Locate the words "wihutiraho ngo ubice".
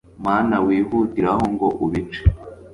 0.65-2.21